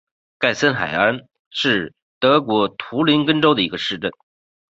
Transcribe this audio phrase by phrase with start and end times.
[0.39, 4.11] 盖森海恩是德国图林根州的一个市镇。